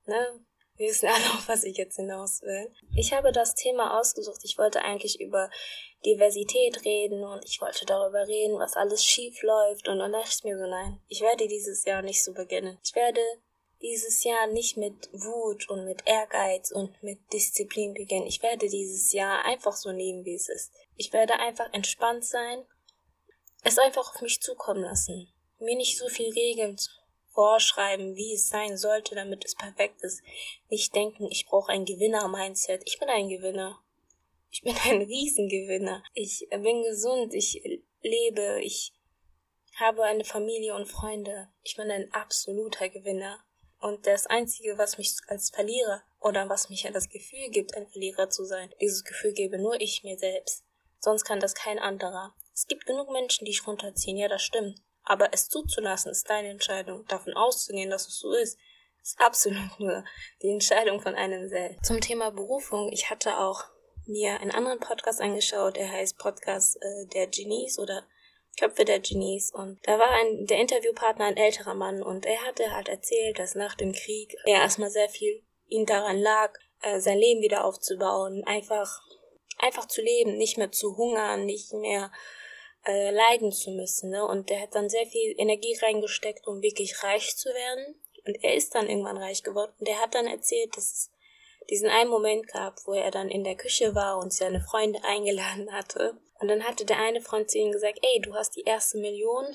ne, 0.06 0.40
wir 0.80 0.88
wissen 0.88 1.10
alle, 1.10 1.26
auf 1.38 1.48
was 1.48 1.66
ich 1.66 1.76
jetzt 1.76 1.98
hinaus 1.98 2.42
will. 2.42 2.72
Ich 2.96 3.12
habe 3.12 3.34
das 3.34 3.54
Thema 3.54 4.00
ausgesucht. 4.00 4.40
Ich 4.44 4.58
wollte 4.58 4.82
eigentlich 4.82 5.20
über 5.20 5.52
Diversität 6.06 6.86
reden 6.86 7.24
und 7.26 7.44
ich 7.44 7.60
wollte 7.60 7.86
darüber 7.86 8.26
reden, 8.26 8.58
was 8.58 8.78
alles 8.78 9.04
schief 9.04 9.42
läuft. 9.44 9.90
Und 9.90 10.00
dann 10.00 10.14
dachte 10.14 10.30
ich 10.38 10.44
mir 10.46 10.58
so, 10.58 10.66
nein, 10.66 11.02
ich 11.10 11.20
werde 11.20 11.48
dieses 11.48 11.84
Jahr 11.84 12.02
nicht 12.02 12.24
so 12.24 12.34
beginnen. 12.34 12.80
Ich 12.82 12.96
werde 12.96 13.20
dieses 13.82 14.24
Jahr 14.24 14.48
nicht 14.48 14.78
mit 14.78 15.10
Wut 15.12 15.70
und 15.70 15.84
mit 15.84 16.04
Ehrgeiz 16.06 16.72
und 16.72 17.02
mit 17.04 17.20
Disziplin 17.34 17.94
beginnen. 17.94 18.28
Ich 18.28 18.42
werde 18.42 18.70
dieses 18.70 19.12
Jahr 19.12 19.44
einfach 19.46 19.76
so 19.76 19.92
nehmen, 19.92 20.24
wie 20.24 20.36
es 20.36 20.48
ist. 20.48 20.72
Ich 21.00 21.14
werde 21.14 21.40
einfach 21.40 21.72
entspannt 21.72 22.26
sein, 22.26 22.66
es 23.64 23.80
einfach 23.80 24.14
auf 24.14 24.22
mich 24.22 24.42
zukommen 24.42 24.84
lassen. 24.84 25.32
Mir 25.58 25.78
nicht 25.78 25.98
so 25.98 26.10
viel 26.10 26.30
Regeln 26.34 26.76
vorschreiben, 27.34 28.18
wie 28.18 28.34
es 28.34 28.50
sein 28.50 28.78
sollte, 28.78 29.16
damit 29.16 29.46
es 29.46 29.56
perfekt 29.56 30.02
ist. 30.02 30.22
Nicht 30.68 30.94
denken, 30.94 31.30
ich 31.32 31.46
brauche 31.46 31.72
ein 31.72 31.86
Gewinner-Mindset. 31.86 32.82
Ich 32.86 33.00
bin 33.00 33.08
ein 33.08 33.30
Gewinner. 33.30 33.80
Ich 34.52 34.62
bin 34.62 34.76
ein 34.76 35.02
Riesengewinner. 35.04 36.04
Ich 36.14 36.46
bin 36.50 36.84
gesund, 36.84 37.34
ich 37.34 37.62
lebe, 38.02 38.60
ich 38.62 38.92
habe 39.78 40.04
eine 40.04 40.26
Familie 40.26 40.76
und 40.76 40.86
Freunde. 40.86 41.48
Ich 41.64 41.78
bin 41.78 41.90
ein 41.90 42.12
absoluter 42.12 42.90
Gewinner. 42.90 43.40
Und 43.80 44.06
das 44.06 44.28
Einzige, 44.28 44.78
was 44.78 44.98
mich 44.98 45.16
als 45.30 45.50
Verlierer 45.50 46.04
oder 46.20 46.50
was 46.50 46.70
mich 46.70 46.84
ja 46.84 46.92
das 46.92 47.08
Gefühl 47.08 47.52
gibt, 47.52 47.78
ein 47.78 47.88
Verlierer 47.88 48.30
zu 48.30 48.44
sein, 48.44 48.70
dieses 48.82 49.06
Gefühl 49.06 49.32
gebe 49.32 49.58
nur 49.58 49.80
ich 49.80 50.04
mir 50.04 50.18
selbst. 50.18 50.66
Sonst 51.00 51.24
kann 51.24 51.40
das 51.40 51.56
kein 51.56 51.80
anderer. 51.80 52.34
Es 52.54 52.68
gibt 52.68 52.86
genug 52.86 53.10
Menschen, 53.12 53.46
die 53.46 53.52
dich 53.52 53.66
runterziehen, 53.66 54.18
ja, 54.18 54.28
das 54.28 54.42
stimmt. 54.42 54.80
Aber 55.04 55.30
es 55.34 55.50
zuzulassen, 55.50 56.12
ist 56.12 56.30
deine 56.30 56.50
Entscheidung. 56.50 57.06
Davon 57.08 57.34
auszugehen, 57.34 57.90
dass 57.90 58.08
es 58.08 58.20
so 58.20 58.34
ist, 58.34 58.60
ist 59.02 59.20
absolut 59.20 59.80
nur 59.80 60.04
die 60.42 60.50
Entscheidung 60.50 61.02
von 61.02 61.16
einem 61.16 61.48
selbst. 61.48 61.86
Zum 61.86 62.02
Thema 62.02 62.32
Berufung, 62.32 62.92
ich 62.92 63.10
hatte 63.10 63.40
auch 63.40 63.64
mir 64.06 64.40
einen 64.40 64.52
anderen 64.52 64.80
Podcast 64.80 65.22
angeschaut, 65.22 65.78
der 65.78 65.90
heißt 65.90 66.18
Podcast 66.18 66.78
äh, 66.82 67.06
der 67.14 67.28
Genies 67.28 67.80
oder 67.80 68.04
Köpfe 68.60 68.84
der 68.84 69.00
Genies. 69.00 69.52
Und 69.54 69.80
da 69.84 69.98
war 70.00 70.10
ein, 70.10 70.46
der 70.46 70.60
Interviewpartner 70.60 71.26
ein 71.26 71.38
älterer 71.38 71.76
Mann 71.76 72.02
und 72.02 72.26
er 72.26 72.46
hatte 72.46 72.72
halt 72.72 72.90
erzählt, 72.90 73.40
dass 73.40 73.56
nach 73.56 73.76
dem 73.76 73.94
Krieg 73.94 74.36
er 74.46 74.62
erstmal 74.62 74.90
sehr 74.90 75.10
viel 75.10 75.44
ihm 75.68 75.86
daran 75.86 76.18
lag, 76.18 76.54
äh, 76.82 77.00
sein 77.00 77.18
Leben 77.18 77.42
wieder 77.42 77.64
aufzubauen, 77.64 78.44
einfach, 78.46 79.02
einfach 79.60 79.88
zu 79.88 80.02
leben, 80.02 80.38
nicht 80.38 80.58
mehr 80.58 80.72
zu 80.72 80.98
hungern, 80.98 81.46
nicht 81.46 81.74
mehr 81.74 82.12
äh, 82.86 83.12
leiden 83.12 83.52
zu 83.52 83.72
müssen. 83.72 84.10
Ne? 84.10 84.26
Und 84.26 84.50
der 84.50 84.62
hat 84.62 84.76
dann 84.76 84.90
sehr 84.90 85.06
viel 85.06 85.36
Energie 85.38 85.78
reingesteckt, 85.82 86.48
um 86.48 86.62
wirklich 86.62 87.04
reich 87.04 87.36
zu 87.36 87.50
werden. 87.50 87.96
Und 88.26 88.44
er 88.44 88.56
ist 88.56 88.76
dann 88.76 88.90
irgendwann 88.90 89.18
reich 89.18 89.44
geworden. 89.44 89.74
Und 89.80 89.88
er 89.88 90.02
hat 90.02 90.16
dann 90.16 90.28
erzählt, 90.28 90.76
dass 90.76 90.92
es 90.92 91.12
diesen 91.70 91.90
einen 91.90 92.10
Moment 92.10 92.48
gab, 92.48 92.76
wo 92.86 92.94
er 92.94 93.12
dann 93.12 93.30
in 93.30 93.44
der 93.44 93.56
Küche 93.56 93.96
war 93.96 94.18
und 94.18 94.34
seine 94.34 94.62
Freunde 94.62 95.04
eingeladen 95.04 95.72
hatte. 95.72 96.18
Und 96.40 96.48
dann 96.48 96.64
hatte 96.64 96.86
der 96.86 97.00
eine 97.00 97.22
Freund 97.22 97.50
zu 97.50 97.58
ihm 97.58 97.72
gesagt, 97.72 98.00
ey, 98.02 98.22
du 98.22 98.34
hast 98.34 98.56
die 98.56 98.64
erste 98.64 98.98
Million, 98.98 99.46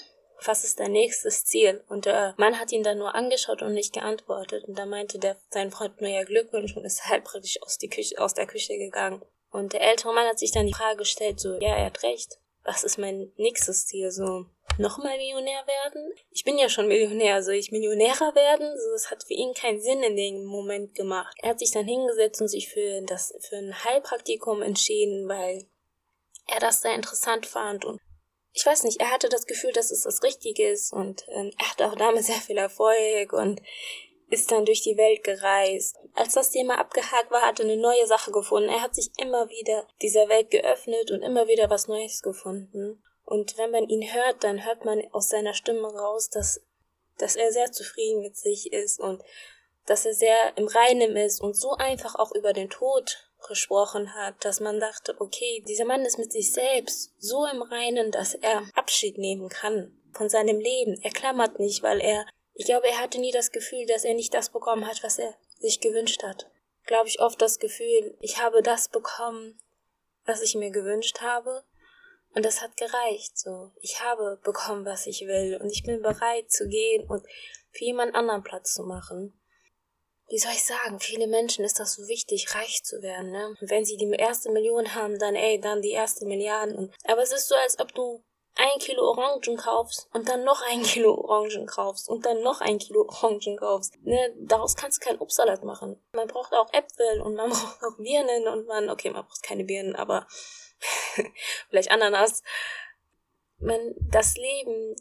was 0.45 0.65
ist 0.65 0.81
dein 0.81 0.93
nächstes 0.93 1.45
Ziel? 1.45 1.83
Und 1.89 2.05
der 2.05 2.35
Mann 2.37 2.59
hat 2.59 2.73
ihn 2.73 2.83
dann 2.83 2.99
nur 2.99 3.15
angeschaut 3.15 3.63
und 3.63 3.73
nicht 3.73 3.95
geantwortet. 3.95 4.65
Und 4.65 4.79
da 4.79 4.87
meinte 4.87 5.19
der, 5.19 5.37
sein 5.51 5.71
Freund 5.71 6.01
nur 6.01 6.11
ja 6.11 6.25
Glückwunsch 6.25 6.77
und 6.77 6.85
ist 6.85 7.05
halt 7.09 7.25
praktisch 7.25 7.61
aus, 7.63 7.79
die 7.79 7.89
Küche, 7.89 8.19
aus 8.19 8.35
der 8.35 8.47
Küche 8.47 8.77
gegangen. 8.77 9.23
Und 9.55 9.73
der 9.73 9.83
ältere 9.83 10.13
Mann 10.13 10.27
hat 10.27 10.41
sich 10.41 10.51
dann 10.51 10.67
die 10.67 10.75
Frage 10.75 10.97
gestellt, 10.97 11.39
so, 11.39 11.55
ja, 11.61 11.77
er 11.77 11.87
hat 11.87 12.03
recht. 12.03 12.41
Was 12.65 12.83
ist 12.83 12.99
mein 12.99 13.31
nächstes 13.37 13.87
Ziel? 13.87 14.11
So, 14.11 14.47
nochmal 14.79 15.17
Millionär 15.17 15.65
werden? 15.65 16.13
Ich 16.33 16.43
bin 16.43 16.59
ja 16.59 16.69
schon 16.69 16.89
Millionär, 16.89 17.41
soll 17.41 17.55
ich 17.55 17.71
Millionärer 17.71 18.35
werden? 18.35 18.77
So, 18.77 18.91
das 18.91 19.13
hat 19.13 19.23
für 19.23 19.35
ihn 19.35 19.55
keinen 19.55 19.81
Sinn 19.81 20.03
in 20.03 20.17
dem 20.17 20.45
Moment 20.45 20.97
gemacht. 20.97 21.37
Er 21.41 21.51
hat 21.51 21.61
sich 21.61 21.71
dann 21.71 21.87
hingesetzt 21.87 22.41
und 22.41 22.49
sich 22.49 22.69
für 22.69 23.03
das, 23.03 23.33
für 23.49 23.55
ein 23.55 23.85
Heilpraktikum 23.85 24.61
entschieden, 24.61 25.29
weil 25.29 25.69
er 26.49 26.59
das 26.59 26.83
sehr 26.83 26.97
interessant 26.97 27.47
fand 27.47 27.85
und 27.85 28.01
ich 28.57 28.65
weiß 28.65 28.85
nicht, 28.85 29.01
er 29.01 29.11
hatte 29.11 29.29
das 29.29 29.47
Gefühl, 29.47 29.73
dass 29.73 29.91
es 29.91 30.03
das 30.03 30.23
Richtige 30.23 30.69
ist 30.69 30.93
und 30.93 31.27
ähm, 31.29 31.51
er 31.59 31.71
hatte 31.71 31.87
auch 31.87 31.97
damit 31.97 32.25
sehr 32.25 32.37
viel 32.41 32.59
Erfolg 32.59 33.33
und 33.33 33.61
ist 34.31 34.51
dann 34.51 34.65
durch 34.65 34.83
die 34.83 34.97
Welt 34.97 35.25
gereist. 35.25 35.97
Als 36.15 36.35
das 36.35 36.51
Thema 36.51 36.79
abgehakt 36.79 37.31
war, 37.31 37.43
hat 37.43 37.61
er 37.61 37.67
eine 37.67 37.77
neue 37.77 38.07
Sache 38.07 38.33
gefunden. 38.33 38.69
Er 38.69 38.83
hat 38.83 38.95
sich 38.95 39.11
immer 39.19 39.49
wieder 39.49 39.87
dieser 40.03 40.29
Welt 40.29 40.51
geöffnet 40.51 41.11
und 41.11 41.23
immer 41.23 41.47
wieder 41.49 41.71
was 41.71 41.89
Neues 41.89 42.23
gefunden. 42.23 43.03
Und 43.25 43.57
wenn 43.59 43.71
man 43.71 43.89
ihn 43.89 44.13
hört, 44.13 44.45
dann 44.45 44.65
hört 44.65 44.85
man 44.85 45.03
aus 45.13 45.29
seiner 45.29 45.55
Stimme 45.55 45.89
raus, 45.89 46.31
dass, 46.31 46.61
dass 47.19 47.37
er 47.37 47.53
sehr 47.53 47.73
zufrieden 47.73 48.21
mit 48.21 48.37
sich 48.37 48.73
ist 48.73 49.01
und 49.01 49.23
dass 49.87 50.07
er 50.07 50.15
sehr 50.15 50.57
im 50.57 50.67
Reinen 50.67 51.17
ist 51.17 51.41
und 51.41 51.55
so 51.57 51.73
einfach 51.73 52.15
auch 52.15 52.33
über 52.35 52.53
den 52.53 52.71
Tod 52.71 53.31
gesprochen 53.47 54.15
hat, 54.15 54.45
dass 54.45 54.61
man 54.61 54.81
dachte, 54.81 55.15
okay, 55.21 55.63
dieser 55.69 55.85
Mann 55.85 56.03
ist 56.03 56.19
mit 56.19 56.33
sich 56.33 56.53
selbst 56.53 57.13
so 57.19 57.47
im 57.47 57.63
Reinen, 57.63 58.11
dass 58.11 58.35
er 58.35 58.63
Abschied 58.75 59.19
nehmen 59.19 59.49
kann 59.49 59.97
von 60.13 60.29
seinem 60.29 60.59
Leben. 60.59 60.99
Er 61.03 61.11
klammert 61.11 61.59
nicht, 61.59 61.83
weil 61.83 62.01
er, 62.01 62.27
ich 62.55 62.67
glaube, 62.67 62.89
er 62.89 62.99
hatte 62.99 63.19
nie 63.19 63.33
das 63.33 63.51
Gefühl, 63.51 63.85
dass 63.87 64.05
er 64.05 64.15
nicht 64.15 64.33
das 64.33 64.51
bekommen 64.51 64.87
hat, 64.87 65.03
was 65.03 65.19
er 65.19 65.35
sich 65.59 65.81
gewünscht 65.81 66.23
hat. 66.23 66.51
Glaube 66.87 67.09
ich 67.09 67.21
oft 67.21 67.41
das 67.43 67.59
Gefühl, 67.59 68.17
ich 68.21 68.41
habe 68.41 68.63
das 68.63 68.89
bekommen, 68.89 69.61
was 70.25 70.43
ich 70.43 70.55
mir 70.55 70.71
gewünscht 70.71 71.21
habe 71.21 71.65
und 72.35 72.45
das 72.45 72.61
hat 72.61 72.77
gereicht, 72.77 73.39
so. 73.39 73.73
Ich 73.81 74.01
habe 74.03 74.41
bekommen, 74.43 74.85
was 74.85 75.07
ich 75.07 75.23
will 75.23 75.59
und 75.61 75.71
ich 75.71 75.83
bin 75.85 76.03
bereit 76.03 76.51
zu 76.51 76.69
gehen 76.69 77.09
und 77.09 77.25
für 77.71 77.85
jemand 77.85 78.15
anderen 78.15 78.43
Platz 78.43 78.75
zu 78.75 78.83
machen. 78.83 79.39
Wie 80.29 80.39
soll 80.39 80.53
ich 80.53 80.65
sagen, 80.65 81.01
viele 81.01 81.27
Menschen 81.27 81.65
ist 81.65 81.79
das 81.79 81.95
so 81.95 82.09
wichtig, 82.09 82.55
reich 82.55 82.83
zu 82.83 83.03
werden, 83.03 83.31
ne? 83.31 83.55
Wenn 83.61 83.85
sie 83.85 83.97
die 83.97 84.11
erste 84.11 84.51
Million 84.51 84.95
haben, 84.95 85.19
dann 85.19 85.35
ey, 85.35 85.61
dann 85.61 85.83
die 85.83 85.91
erste 85.91 86.25
Milliarden 86.25 86.93
aber 87.05 87.23
es 87.23 87.33
ist 87.33 87.49
so, 87.49 87.55
als 87.55 87.79
ob 87.79 87.93
du 87.95 88.25
ein 88.57 88.79
Kilo 88.79 89.03
Orangen 89.03 89.57
kaufst 89.57 90.09
und 90.13 90.29
dann 90.29 90.45
noch 90.45 90.63
ein 90.63 90.83
Kilo 90.85 91.15
Orangen 91.15 91.67
kaufst 91.67 92.09
und 92.09 92.25
dann 92.25 92.43
noch 92.43 92.61
ein 92.61 92.79
Kilo 92.79 93.03
Orangen 93.03 93.57
kaufst. 93.57 93.97
Ne, 94.03 94.35
daraus 94.39 94.77
kannst 94.77 95.01
du 95.01 95.07
keinen 95.07 95.21
Obstsalat 95.21 95.65
machen. 95.65 96.01
Man 96.13 96.29
braucht 96.29 96.53
auch 96.53 96.73
Äpfel 96.73 97.21
und 97.21 97.35
man 97.35 97.51
braucht 97.51 97.83
auch 97.83 97.97
Birnen 97.97 98.49
und 98.49 98.67
man, 98.67 98.91
okay, 98.91 99.11
man 99.11 99.25
braucht 99.25 99.43
keine 99.43 99.65
Birnen, 99.65 99.97
aber 99.97 100.27
vielleicht 101.69 101.91
Ananas. 101.91 102.43
Man, 103.59 103.95
das 104.11 104.37
Leben 104.37 104.97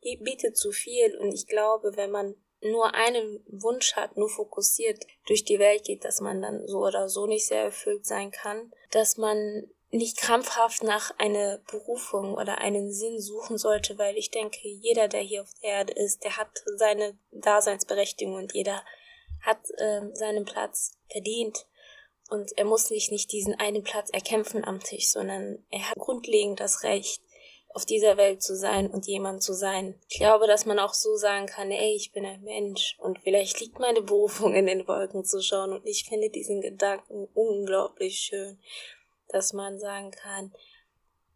bietet 0.00 0.56
zu 0.56 0.72
viel 0.72 1.16
und 1.18 1.32
ich 1.32 1.46
glaube, 1.46 1.96
wenn 1.96 2.10
man 2.10 2.34
nur 2.60 2.94
einen 2.94 3.44
Wunsch 3.46 3.94
hat, 3.94 4.16
nur 4.16 4.28
fokussiert 4.28 5.04
durch 5.26 5.44
die 5.44 5.58
Welt 5.58 5.84
geht, 5.84 6.04
dass 6.04 6.20
man 6.20 6.42
dann 6.42 6.66
so 6.66 6.78
oder 6.78 7.08
so 7.08 7.26
nicht 7.26 7.46
sehr 7.46 7.62
erfüllt 7.62 8.04
sein 8.04 8.30
kann, 8.30 8.72
dass 8.90 9.16
man 9.16 9.70
nicht 9.90 10.18
krampfhaft 10.18 10.82
nach 10.82 11.18
einer 11.18 11.58
Berufung 11.70 12.34
oder 12.34 12.58
einen 12.58 12.92
Sinn 12.92 13.20
suchen 13.20 13.56
sollte, 13.56 13.96
weil 13.98 14.16
ich 14.16 14.30
denke, 14.30 14.68
jeder, 14.68 15.08
der 15.08 15.20
hier 15.20 15.42
auf 15.42 15.52
der 15.62 15.70
Erde 15.70 15.92
ist, 15.94 16.24
der 16.24 16.36
hat 16.36 16.62
seine 16.76 17.18
Daseinsberechtigung 17.32 18.34
und 18.34 18.52
jeder 18.52 18.84
hat 19.40 19.58
äh, 19.78 20.02
seinen 20.12 20.44
Platz 20.44 20.98
verdient. 21.10 21.66
Und 22.30 22.52
er 22.58 22.66
muss 22.66 22.88
sich 22.88 23.10
nicht 23.10 23.32
diesen 23.32 23.58
einen 23.58 23.82
Platz 23.82 24.10
erkämpfen 24.10 24.62
am 24.62 24.80
Tisch, 24.80 25.08
sondern 25.08 25.64
er 25.70 25.88
hat 25.88 25.96
grundlegend 25.96 26.60
das 26.60 26.82
Recht, 26.82 27.22
auf 27.74 27.84
dieser 27.84 28.16
Welt 28.16 28.42
zu 28.42 28.56
sein 28.56 28.90
und 28.90 29.06
jemand 29.06 29.42
zu 29.42 29.52
sein. 29.52 29.94
Ich 30.08 30.18
glaube, 30.18 30.46
dass 30.46 30.66
man 30.66 30.78
auch 30.78 30.94
so 30.94 31.16
sagen 31.16 31.46
kann, 31.46 31.70
ey, 31.70 31.94
ich 31.94 32.12
bin 32.12 32.24
ein 32.24 32.42
Mensch 32.42 32.96
und 32.98 33.20
vielleicht 33.20 33.60
liegt 33.60 33.78
meine 33.78 34.02
Berufung 34.02 34.54
in 34.54 34.66
den 34.66 34.88
Wolken 34.88 35.24
zu 35.24 35.40
schauen 35.40 35.72
und 35.72 35.86
ich 35.86 36.04
finde 36.08 36.30
diesen 36.30 36.60
Gedanken 36.60 37.28
unglaublich 37.34 38.18
schön, 38.18 38.58
dass 39.28 39.52
man 39.52 39.78
sagen 39.78 40.10
kann, 40.10 40.52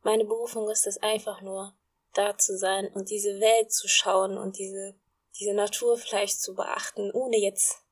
meine 0.02 0.24
Berufung 0.24 0.68
ist 0.70 0.86
es 0.86 0.98
einfach 0.98 1.40
nur, 1.42 1.74
da 2.14 2.36
zu 2.36 2.56
sein 2.56 2.88
und 2.92 3.10
diese 3.10 3.40
Welt 3.40 3.72
zu 3.72 3.88
schauen 3.88 4.36
und 4.36 4.58
diese, 4.58 4.94
diese 5.38 5.54
Natur 5.54 5.96
vielleicht 5.96 6.40
zu 6.40 6.54
beachten, 6.54 7.10
ohne 7.12 7.38
jetzt 7.38 7.82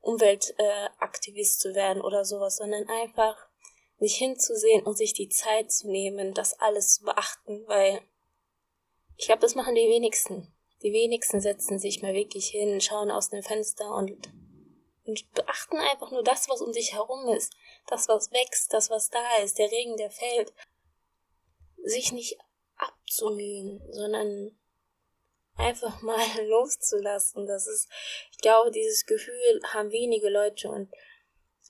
Umweltaktivist 0.00 1.60
zu 1.60 1.74
werden 1.74 2.02
oder 2.02 2.24
sowas, 2.24 2.56
sondern 2.56 2.88
einfach 2.88 3.36
sich 3.98 4.16
hinzusehen 4.16 4.84
und 4.84 4.96
sich 4.96 5.14
die 5.14 5.28
Zeit 5.28 5.70
zu 5.70 5.88
nehmen, 5.88 6.34
das 6.34 6.58
alles 6.58 6.94
zu 6.94 7.04
beachten, 7.04 7.64
weil 7.66 8.02
ich 9.16 9.26
glaube, 9.26 9.42
das 9.42 9.54
machen 9.54 9.76
die 9.76 9.88
wenigsten. 9.88 10.52
Die 10.82 10.92
wenigsten 10.92 11.40
setzen 11.40 11.78
sich 11.78 12.02
mal 12.02 12.12
wirklich 12.12 12.48
hin, 12.48 12.80
schauen 12.80 13.12
aus 13.12 13.30
dem 13.30 13.42
Fenster 13.42 13.94
und, 13.94 14.10
und 15.04 15.32
beachten 15.32 15.76
einfach 15.76 16.10
nur 16.10 16.24
das, 16.24 16.48
was 16.48 16.60
um 16.60 16.72
sich 16.72 16.92
herum 16.92 17.28
ist, 17.28 17.54
das, 17.86 18.08
was 18.08 18.30
wächst, 18.32 18.72
das, 18.72 18.90
was 18.90 19.10
da 19.10 19.36
ist, 19.42 19.58
der 19.58 19.70
Regen, 19.70 19.96
der 19.96 20.10
fällt. 20.10 20.52
Sich 21.84 22.12
nicht 22.12 22.38
abzumühen, 22.76 23.82
sondern 23.92 24.56
einfach 25.56 26.00
mal 26.02 26.46
loszulassen. 26.46 27.46
Das 27.46 27.66
ist, 27.66 27.88
ich 28.30 28.38
glaube, 28.38 28.70
dieses 28.70 29.06
Gefühl 29.06 29.60
haben 29.72 29.90
wenige 29.90 30.28
Leute 30.28 30.68
und 30.68 30.90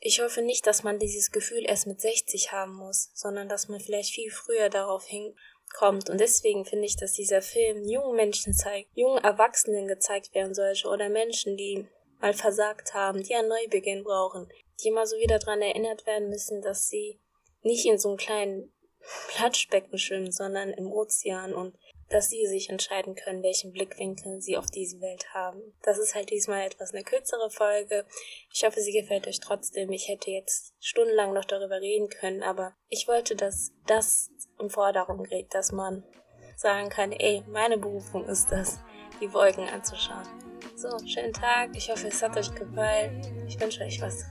ich 0.04 0.20
hoffe 0.20 0.42
nicht, 0.42 0.66
dass 0.66 0.82
man 0.82 0.98
dieses 0.98 1.30
Gefühl 1.30 1.64
erst 1.64 1.86
mit 1.86 2.00
60 2.00 2.50
haben 2.50 2.74
muss, 2.74 3.12
sondern 3.14 3.48
dass 3.48 3.68
man 3.68 3.78
vielleicht 3.78 4.12
viel 4.12 4.32
früher 4.32 4.68
darauf 4.68 5.04
hinkommt. 5.06 6.10
Und 6.10 6.18
deswegen 6.18 6.64
finde 6.64 6.86
ich, 6.86 6.96
dass 6.96 7.12
dieser 7.12 7.40
Film 7.40 7.84
jungen 7.88 8.16
Menschen 8.16 8.52
zeigt, 8.52 8.90
jungen 8.96 9.22
Erwachsenen 9.22 9.86
gezeigt 9.86 10.34
werden 10.34 10.54
sollte 10.54 10.88
oder 10.88 11.08
Menschen, 11.08 11.56
die 11.56 11.86
mal 12.22 12.32
versagt 12.32 12.94
haben, 12.94 13.22
die 13.22 13.34
einen 13.34 13.48
Neubeginn 13.48 14.04
brauchen, 14.04 14.48
die 14.82 14.88
immer 14.88 15.06
so 15.06 15.16
wieder 15.16 15.38
daran 15.38 15.60
erinnert 15.60 16.06
werden 16.06 16.28
müssen, 16.28 16.62
dass 16.62 16.88
sie 16.88 17.20
nicht 17.62 17.84
in 17.84 17.98
so 17.98 18.08
einem 18.08 18.16
kleinen 18.16 18.72
Platschbecken 19.28 19.98
schwimmen, 19.98 20.30
sondern 20.30 20.70
im 20.70 20.90
Ozean 20.90 21.52
und 21.52 21.76
dass 22.08 22.28
sie 22.28 22.46
sich 22.46 22.68
entscheiden 22.68 23.14
können, 23.14 23.42
welchen 23.42 23.72
Blickwinkel 23.72 24.40
sie 24.40 24.56
auf 24.56 24.66
diese 24.66 25.00
Welt 25.00 25.32
haben. 25.32 25.60
Das 25.82 25.98
ist 25.98 26.14
halt 26.14 26.30
diesmal 26.30 26.66
etwas 26.66 26.92
eine 26.92 27.04
kürzere 27.04 27.50
Folge. 27.50 28.04
Ich 28.52 28.64
hoffe, 28.64 28.80
sie 28.80 28.92
gefällt 28.92 29.26
euch 29.26 29.40
trotzdem. 29.40 29.90
Ich 29.90 30.08
hätte 30.08 30.30
jetzt 30.30 30.74
stundenlang 30.78 31.32
noch 31.32 31.46
darüber 31.46 31.80
reden 31.80 32.08
können, 32.08 32.42
aber 32.42 32.74
ich 32.88 33.08
wollte, 33.08 33.34
dass 33.34 33.72
das 33.86 34.30
im 34.60 34.68
Vordergrund 34.68 35.28
gerät, 35.28 35.52
dass 35.54 35.72
man 35.72 36.04
sagen 36.54 36.90
kann, 36.90 37.12
ey, 37.12 37.42
meine 37.48 37.78
Berufung 37.78 38.26
ist 38.26 38.52
das, 38.52 38.78
die 39.20 39.32
Wolken 39.32 39.68
anzuschauen. 39.68 40.41
So, 40.82 40.88
schönen 41.06 41.32
Tag. 41.32 41.70
Ich 41.76 41.88
hoffe, 41.88 42.08
es 42.08 42.20
hat 42.20 42.36
euch 42.36 42.52
gefallen. 42.52 43.22
Ich 43.46 43.60
wünsche 43.60 43.84
euch 43.84 44.02
was. 44.02 44.24